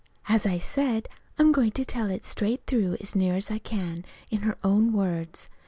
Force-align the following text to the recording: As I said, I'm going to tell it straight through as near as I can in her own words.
As 0.27 0.47
I 0.47 0.57
said, 0.57 1.07
I'm 1.37 1.51
going 1.51 1.69
to 1.73 1.85
tell 1.85 2.09
it 2.09 2.25
straight 2.25 2.65
through 2.65 2.97
as 2.99 3.15
near 3.15 3.35
as 3.35 3.51
I 3.51 3.59
can 3.59 4.03
in 4.31 4.41
her 4.41 4.57
own 4.63 4.93
words. 4.93 5.47